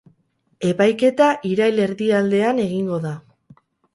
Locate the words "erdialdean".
1.85-2.61